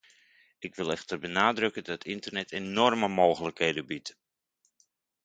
[0.59, 4.19] Ik wil echter benadrukken dat internet enorme mogelijkheden biedt.